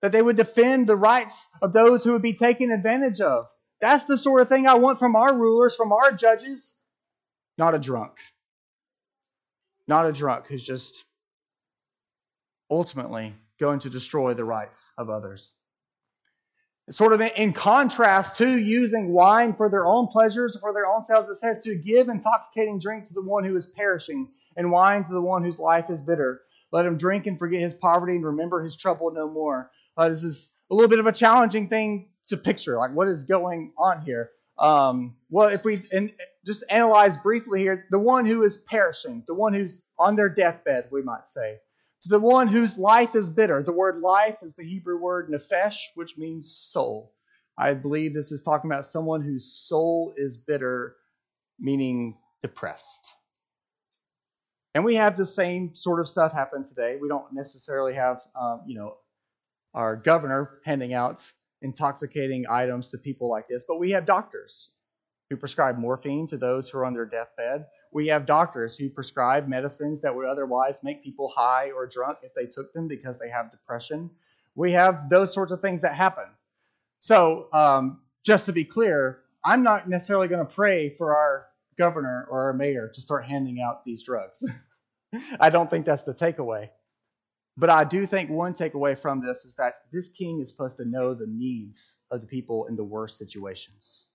[0.00, 3.46] That they would defend the rights of those who would be taken advantage of.
[3.80, 6.76] That's the sort of thing I want from our rulers, from our judges,
[7.58, 8.12] not a drunk.
[9.86, 11.04] Not a drunk who's just
[12.70, 15.52] ultimately going to destroy the rights of others.
[16.90, 21.30] Sort of in contrast to using wine for their own pleasures, for their own selves,
[21.30, 25.12] it says to give intoxicating drink to the one who is perishing, and wine to
[25.12, 26.42] the one whose life is bitter.
[26.72, 29.70] Let him drink and forget his poverty and remember his trouble no more.
[29.96, 32.76] Uh, this is a little bit of a challenging thing to picture.
[32.76, 34.30] Like, what is going on here?
[34.58, 36.12] Um, well, if we and
[36.44, 40.88] just analyze briefly here, the one who is perishing, the one who's on their deathbed,
[40.90, 41.56] we might say,
[42.04, 43.62] to the one whose life is bitter.
[43.62, 47.12] The word life is the Hebrew word nephesh, which means soul.
[47.58, 50.96] I believe this is talking about someone whose soul is bitter,
[51.58, 53.06] meaning depressed.
[54.74, 56.98] And we have the same sort of stuff happen today.
[57.00, 58.96] We don't necessarily have, um, you know,
[59.72, 61.26] our governor handing out
[61.62, 64.70] intoxicating items to people like this, but we have doctors
[65.30, 67.64] who prescribe morphine to those who are on their deathbed.
[67.94, 72.34] We have doctors who prescribe medicines that would otherwise make people high or drunk if
[72.34, 74.10] they took them because they have depression.
[74.56, 76.26] We have those sorts of things that happen.
[76.98, 81.46] So, um, just to be clear, I'm not necessarily going to pray for our
[81.78, 84.42] governor or our mayor to start handing out these drugs.
[85.40, 86.70] I don't think that's the takeaway.
[87.56, 90.84] But I do think one takeaway from this is that this king is supposed to
[90.84, 94.06] know the needs of the people in the worst situations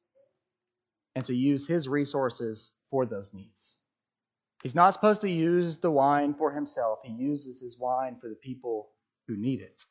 [1.15, 3.77] and to use his resources for those needs.
[4.63, 8.35] He's not supposed to use the wine for himself, he uses his wine for the
[8.35, 8.89] people
[9.27, 9.85] who need it.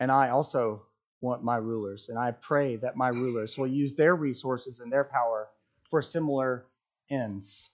[0.00, 0.82] And I also
[1.20, 5.04] want my rulers, and I pray that my rulers will use their resources and their
[5.04, 5.48] power
[5.90, 6.66] for similar
[7.10, 7.70] ends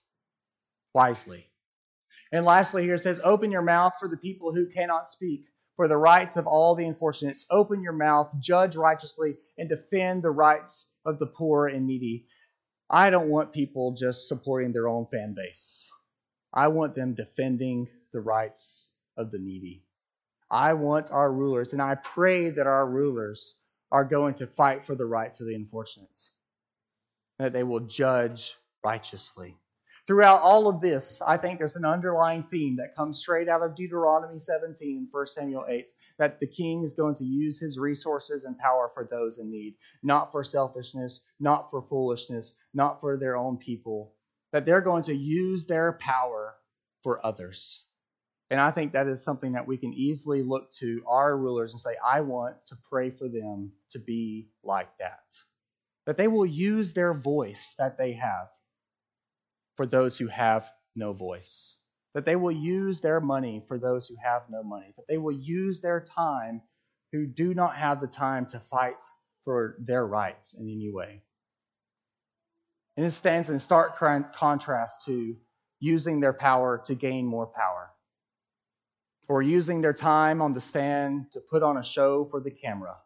[0.93, 1.47] wisely.
[2.31, 5.87] And lastly, here it says, Open your mouth for the people who cannot speak, for
[5.87, 7.45] the rights of all the unfortunates.
[7.49, 12.25] Open your mouth, judge righteously, and defend the rights of the poor and needy.
[12.93, 15.89] I don't want people just supporting their own fan base.
[16.53, 19.85] I want them defending the rights of the needy.
[20.49, 23.55] I want our rulers, and I pray that our rulers
[23.93, 26.27] are going to fight for the rights of the unfortunate,
[27.39, 29.55] that they will judge righteously.
[30.07, 33.75] Throughout all of this, I think there's an underlying theme that comes straight out of
[33.75, 38.43] Deuteronomy 17 and 1 Samuel 8 that the king is going to use his resources
[38.43, 43.37] and power for those in need, not for selfishness, not for foolishness, not for their
[43.37, 44.13] own people,
[44.51, 46.55] that they're going to use their power
[47.03, 47.85] for others.
[48.49, 51.79] And I think that is something that we can easily look to our rulers and
[51.79, 55.23] say, I want to pray for them to be like that.
[56.07, 58.47] That they will use their voice that they have
[59.77, 61.77] for those who have no voice,
[62.13, 65.31] that they will use their money for those who have no money, that they will
[65.31, 66.61] use their time
[67.11, 69.01] who do not have the time to fight
[69.43, 71.21] for their rights in any way.
[72.97, 75.35] And it stands in stark contrast to
[75.79, 77.89] using their power to gain more power,
[79.27, 82.97] or using their time on the stand to put on a show for the camera,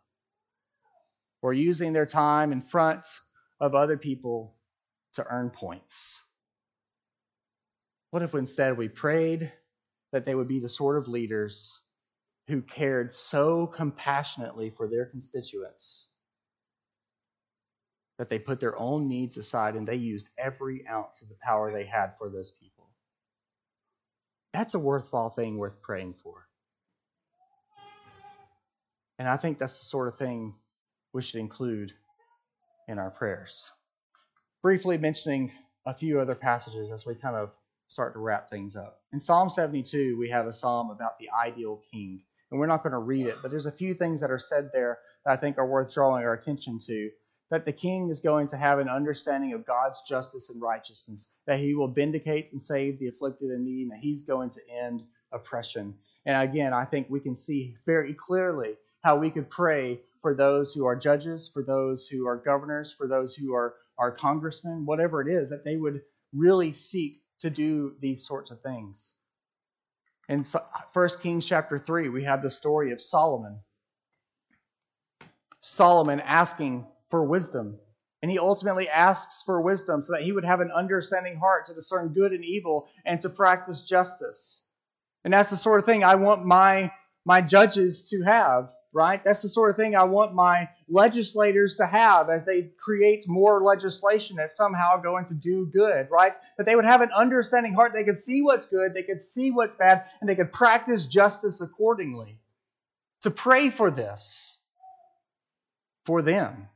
[1.41, 3.05] or using their time in front
[3.61, 4.55] of other people
[5.13, 6.19] to earn points.
[8.15, 9.51] What if instead we prayed
[10.13, 11.81] that they would be the sort of leaders
[12.47, 16.07] who cared so compassionately for their constituents
[18.17, 21.73] that they put their own needs aside and they used every ounce of the power
[21.73, 22.89] they had for those people?
[24.53, 26.47] That's a worthwhile thing worth praying for.
[29.19, 30.55] And I think that's the sort of thing
[31.11, 31.91] we should include
[32.87, 33.69] in our prayers.
[34.61, 35.51] Briefly mentioning
[35.85, 37.51] a few other passages as we kind of
[37.87, 38.99] start to wrap things up.
[39.13, 42.21] In Psalm 72, we have a psalm about the ideal king.
[42.51, 44.69] And we're not going to read it, but there's a few things that are said
[44.71, 47.09] there that I think are worth drawing our attention to.
[47.51, 51.59] That the king is going to have an understanding of God's justice and righteousness, that
[51.59, 55.03] he will vindicate and save the afflicted and needy, and that he's going to end
[55.31, 55.95] oppression.
[56.25, 60.73] And again, I think we can see very clearly how we could pray for those
[60.73, 65.21] who are judges, for those who are governors, for those who are, are congressmen, whatever
[65.21, 66.01] it is, that they would
[66.33, 69.13] really seek to do these sorts of things.
[70.27, 70.43] In
[70.93, 73.59] 1 Kings chapter 3, we have the story of Solomon.
[75.61, 77.77] Solomon asking for wisdom.
[78.21, 81.73] And he ultimately asks for wisdom so that he would have an understanding heart to
[81.73, 84.63] discern good and evil and to practice justice.
[85.23, 86.91] And that's the sort of thing I want my,
[87.23, 89.21] my judges to have right?
[89.25, 93.61] That's the sort of thing I want my legislators to have as they create more
[93.61, 96.33] legislation that's somehow going to do good, right?
[96.57, 97.91] That they would have an understanding heart.
[97.93, 101.59] They could see what's good, they could see what's bad, and they could practice justice
[101.59, 102.39] accordingly.
[103.23, 104.57] To pray for this,
[106.05, 106.69] for them.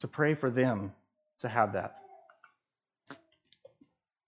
[0.00, 0.92] To pray for them
[1.38, 1.98] to have that.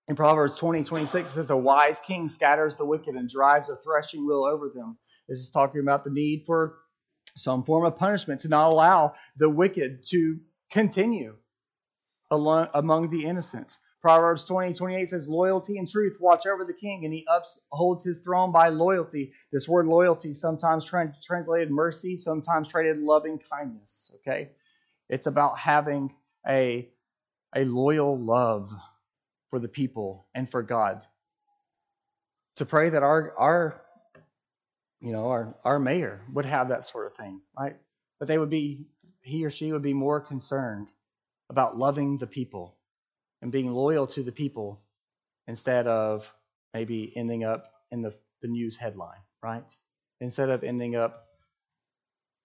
[0.08, 3.76] In Proverbs 20, 26, it says, A wise king scatters the wicked and drives a
[3.76, 4.96] threshing wheel over them.
[5.28, 6.76] This is talking about the need for
[7.36, 10.38] some form of punishment to not allow the wicked to
[10.70, 11.36] continue
[12.30, 13.76] among the innocent.
[14.00, 18.18] Proverbs 20, 28 says, Loyalty and truth watch over the king, and he upholds his
[18.18, 19.32] throne by loyalty.
[19.52, 24.12] This word loyalty, sometimes tra- translated mercy, sometimes translated loving kindness.
[24.16, 24.50] Okay?
[25.08, 26.14] It's about having
[26.46, 26.88] a,
[27.56, 28.72] a loyal love
[29.50, 31.04] for the people and for God.
[32.56, 33.82] To pray that our, our
[35.00, 37.76] you know, our, our mayor would have that sort of thing, right?
[38.18, 38.86] But they would be,
[39.22, 40.88] he or she would be more concerned
[41.50, 42.76] about loving the people
[43.42, 44.80] and being loyal to the people
[45.46, 46.30] instead of
[46.74, 49.64] maybe ending up in the, the news headline, right?
[50.20, 51.26] Instead of ending up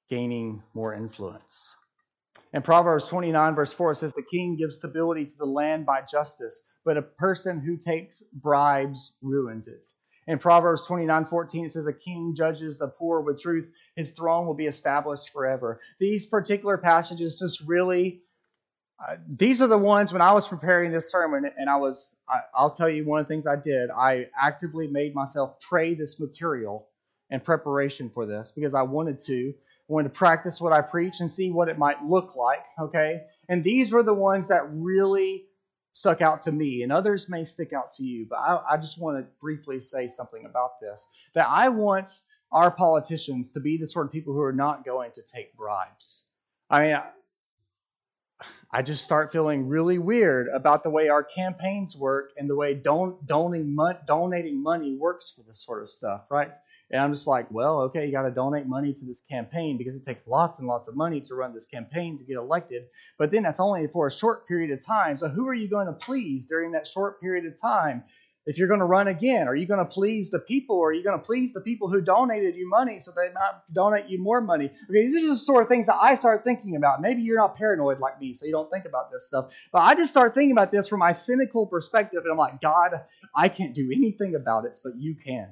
[0.10, 1.76] gaining more influence.
[2.54, 6.01] In Proverbs 29, verse 4, it says, The king gives stability to the land by
[6.01, 9.88] justice, but a person who takes bribes ruins it.
[10.28, 14.45] In Proverbs 29 14, it says, A king judges the poor with truth, his throne
[14.45, 15.82] will be established forever.
[15.99, 18.21] These particular passages just really,
[18.99, 22.39] uh, these are the ones when I was preparing this sermon, and I was, I,
[22.55, 23.89] I'll tell you one of the things I did.
[23.89, 26.88] I actively made myself pray this material
[27.30, 29.53] in preparation for this because I wanted to.
[29.89, 33.24] I wanted to practice what I preach and see what it might look like, okay?
[33.49, 35.43] And these were the ones that really
[35.93, 38.99] stuck out to me, and others may stick out to you, but I, I just
[38.99, 41.07] want to briefly say something about this.
[41.35, 42.19] That I want
[42.51, 46.25] our politicians to be the sort of people who are not going to take bribes.
[46.69, 46.97] I mean,
[48.71, 52.73] I just start feeling really weird about the way our campaigns work and the way
[52.73, 53.77] don- donating,
[54.07, 56.51] donating money works for this sort of stuff, right?
[56.93, 59.95] And I'm just like, well, okay, you got to donate money to this campaign because
[59.95, 62.83] it takes lots and lots of money to run this campaign to get elected.
[63.17, 65.17] But then that's only for a short period of time.
[65.17, 68.03] So who are you going to please during that short period of time?
[68.45, 70.93] If you're going to run again, are you going to please the people or are
[70.93, 74.21] you going to please the people who donated you money so they not donate you
[74.21, 74.65] more money?
[74.65, 77.01] Okay, these are just the sort of things that I start thinking about.
[77.01, 79.45] Maybe you're not paranoid like me, so you don't think about this stuff.
[79.71, 83.01] But I just start thinking about this from my cynical perspective, and I'm like, God,
[83.33, 85.49] I can't do anything about it, but you can.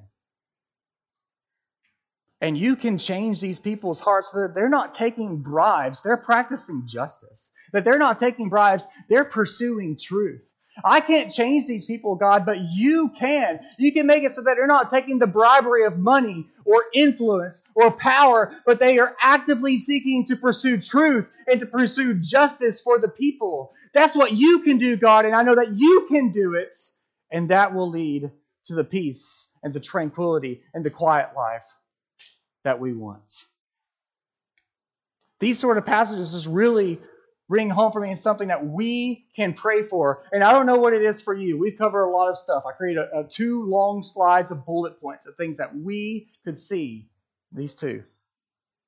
[2.41, 6.87] And you can change these people's hearts so that they're not taking bribes, they're practicing
[6.87, 7.51] justice.
[7.71, 10.41] That they're not taking bribes, they're pursuing truth.
[10.83, 13.59] I can't change these people, God, but you can.
[13.77, 17.61] You can make it so that they're not taking the bribery of money or influence
[17.75, 22.97] or power, but they are actively seeking to pursue truth and to pursue justice for
[22.97, 23.73] the people.
[23.93, 26.75] That's what you can do, God, and I know that you can do it,
[27.29, 28.31] and that will lead
[28.65, 31.65] to the peace and the tranquility and the quiet life
[32.63, 33.45] that we want.
[35.39, 36.99] These sort of passages just really
[37.49, 40.23] ring home for me something that we can pray for.
[40.31, 41.59] And I don't know what it is for you.
[41.59, 42.63] We've covered a lot of stuff.
[42.65, 46.57] I created a, a two long slides of bullet points of things that we could
[46.57, 47.09] see,
[47.51, 48.03] these two,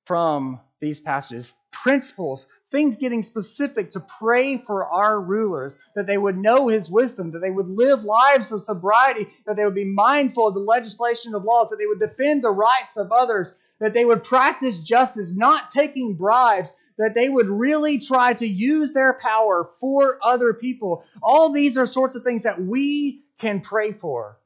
[0.06, 1.54] from these passages.
[1.74, 7.32] Principles, things getting specific to pray for our rulers, that they would know his wisdom,
[7.32, 11.36] that they would live lives of sobriety, that they would be mindful of the legislation
[11.36, 15.36] of laws, that they would defend the rights of others, that they would practice justice,
[15.36, 21.04] not taking bribes, that they would really try to use their power for other people.
[21.22, 24.38] All these are sorts of things that we can pray for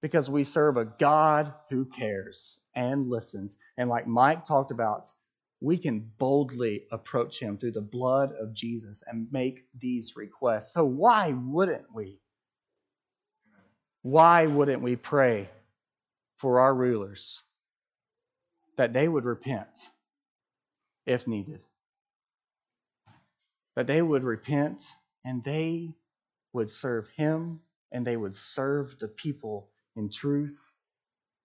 [0.00, 3.56] because we serve a God who cares and listens.
[3.76, 5.06] And like Mike talked about,
[5.62, 10.74] we can boldly approach him through the blood of Jesus and make these requests.
[10.74, 12.20] So, why wouldn't we?
[14.02, 15.48] Why wouldn't we pray
[16.38, 17.42] for our rulers?
[18.76, 19.90] that they would repent
[21.06, 21.60] if needed.
[23.76, 24.84] That they would repent
[25.24, 25.94] and they
[26.52, 27.60] would serve Him
[27.90, 30.58] and they would serve the people in truth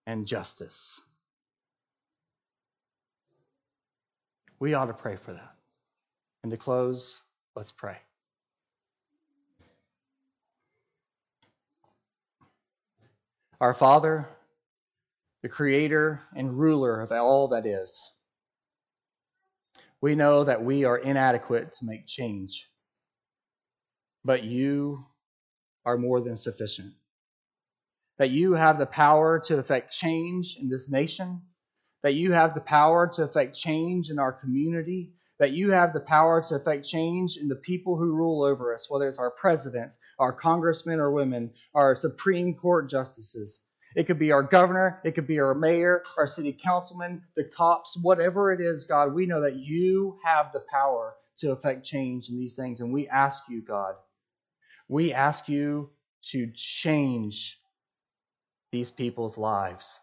[0.05, 1.01] and justice.
[4.59, 5.55] We ought to pray for that.
[6.43, 7.21] And to close,
[7.55, 7.97] let's pray.
[13.61, 14.29] Our Father,
[15.43, 18.11] the creator and ruler of all that is.
[20.01, 22.67] We know that we are inadequate to make change,
[24.25, 25.05] but you
[25.85, 26.93] are more than sufficient.
[28.19, 31.41] that you have the power to affect change in this nation,
[32.03, 35.99] that you have the power to affect change in our community, that you have the
[35.99, 39.97] power to affect change in the people who rule over us, whether it's our presidents,
[40.19, 43.61] our congressmen or women, our Supreme Court justices.
[43.95, 47.97] It could be our governor, it could be our mayor, our city councilman, the cops,
[47.99, 52.37] whatever it is, God, we know that you have the power to affect change in
[52.37, 52.81] these things.
[52.81, 53.95] And we ask you, God,
[54.87, 55.89] we ask you
[56.31, 57.59] to change
[58.71, 59.99] these people's lives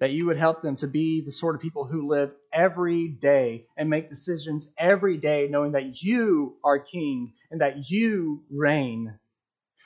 [0.00, 3.66] that you would help them to be the sort of people who live every day
[3.76, 9.18] and make decisions every day, knowing that you are king and that you reign.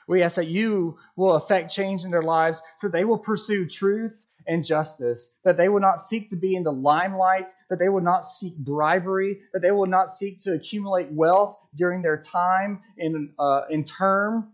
[0.07, 4.13] We ask that you will affect change in their lives so they will pursue truth
[4.47, 8.01] and justice, that they will not seek to be in the limelight, that they will
[8.01, 13.31] not seek bribery, that they will not seek to accumulate wealth during their time in,
[13.37, 14.51] uh, in term,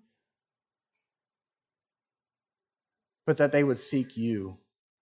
[3.25, 4.57] but that they would seek you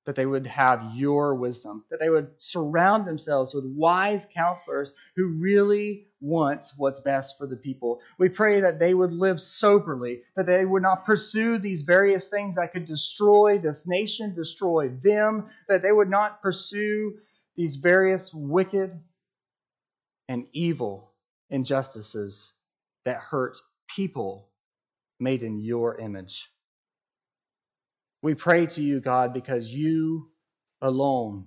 [0.06, 5.28] that they would have your wisdom, that they would surround themselves with wise counselors who
[5.28, 8.01] really want what's best for the people.
[8.18, 12.56] We pray that they would live soberly, that they would not pursue these various things
[12.56, 17.20] that could destroy this nation, destroy them, that they would not pursue
[17.56, 18.99] these various wicked
[20.28, 21.12] and evil
[21.49, 22.51] injustices
[23.06, 23.60] that hurt
[23.95, 24.49] people
[25.20, 26.49] made in your image.
[28.24, 30.32] We pray to you, God, because you
[30.82, 31.45] alone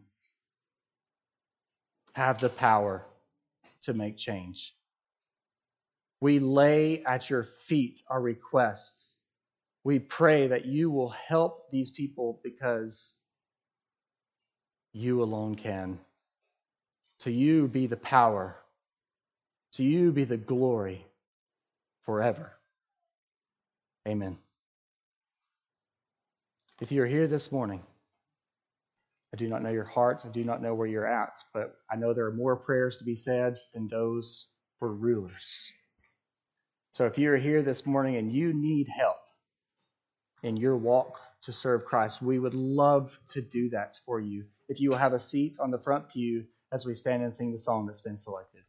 [2.14, 3.07] have the power
[3.83, 4.74] to make change.
[6.20, 9.18] We lay at your feet our requests.
[9.85, 13.14] We pray that you will help these people because
[14.93, 16.01] you alone can.
[17.20, 18.57] To you be the power,
[19.74, 21.07] to you be the glory
[22.05, 22.53] forever.
[24.09, 24.39] Amen.
[26.81, 27.83] If you're here this morning,
[29.33, 31.97] I do not know your hearts, I do not know where you're at, but I
[31.97, 34.47] know there are more prayers to be said than those
[34.79, 35.72] for rulers.
[36.91, 39.16] So if you're here this morning and you need help
[40.43, 44.45] in your walk to serve Christ, we would love to do that for you.
[44.68, 47.53] If you will have a seat on the front pew as we stand and sing
[47.53, 48.62] the song that's been selected.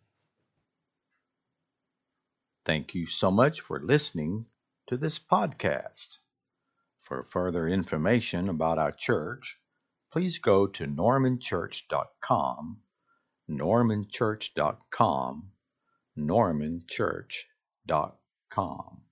[2.66, 4.46] Thank you so much for listening
[4.88, 6.08] to this podcast.
[7.08, 9.58] For further information about our church,
[10.12, 12.82] please go to normanchurch.com,
[13.50, 15.52] normanchurch.com,
[16.18, 19.07] normanchurch.com.